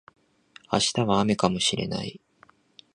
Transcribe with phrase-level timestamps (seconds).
[0.73, 2.19] 明日は雨かもしれない